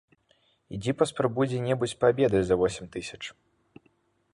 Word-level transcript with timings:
Ідзі, 0.77 0.95
паспрабуй 1.01 1.45
дзе-небудзь 1.51 1.95
паабедай 2.05 2.43
за 2.49 2.55
восем 2.63 2.85
тысяч. 2.97 3.23